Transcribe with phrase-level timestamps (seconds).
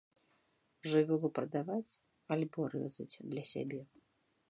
[0.93, 1.97] Жывёлу прадаваць
[2.37, 3.81] альбо рэзаць для сябе.